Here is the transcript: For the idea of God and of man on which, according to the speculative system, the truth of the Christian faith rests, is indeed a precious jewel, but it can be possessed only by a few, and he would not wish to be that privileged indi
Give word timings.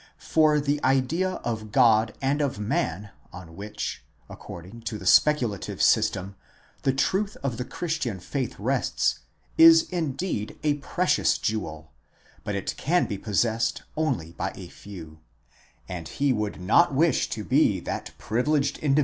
For 0.17 0.59
the 0.59 0.83
idea 0.83 1.33
of 1.43 1.71
God 1.71 2.17
and 2.23 2.41
of 2.41 2.57
man 2.57 3.11
on 3.31 3.55
which, 3.55 4.03
according 4.31 4.81
to 4.89 4.97
the 4.97 5.05
speculative 5.05 5.79
system, 5.79 6.35
the 6.81 6.91
truth 6.91 7.37
of 7.43 7.57
the 7.57 7.65
Christian 7.65 8.19
faith 8.19 8.55
rests, 8.57 9.19
is 9.59 9.83
indeed 9.91 10.57
a 10.63 10.73
precious 10.79 11.37
jewel, 11.37 11.91
but 12.43 12.55
it 12.55 12.75
can 12.77 13.05
be 13.05 13.19
possessed 13.19 13.83
only 13.95 14.31
by 14.31 14.53
a 14.55 14.69
few, 14.69 15.19
and 15.87 16.07
he 16.07 16.33
would 16.33 16.59
not 16.59 16.95
wish 16.95 17.29
to 17.29 17.43
be 17.43 17.79
that 17.79 18.09
privileged 18.17 18.79
indi 18.81 18.99